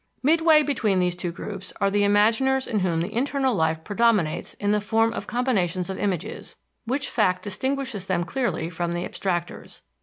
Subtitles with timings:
[0.23, 4.71] Midway between these two groups are the imaginers in whom the internal life predominates in
[4.71, 9.81] the form of combinations of images, which fact distinguishes them clearly from the abstractors.